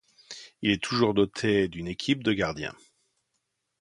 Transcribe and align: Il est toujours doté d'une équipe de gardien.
Il 0.63 0.71
est 0.71 0.81
toujours 0.81 1.13
doté 1.13 1.67
d'une 1.67 1.87
équipe 1.87 2.23
de 2.23 2.33
gardien. 2.33 2.73